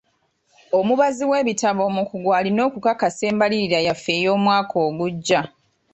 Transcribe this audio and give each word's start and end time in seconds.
Omubazi 0.79 1.23
w'ebitabo 1.31 1.81
omukugu 1.89 2.29
alina 2.39 2.61
okukakasa 2.67 3.23
embalirira 3.31 3.79
yaffe 3.87 4.11
ey'omwaka 4.19 4.75
ogujja. 4.87 5.41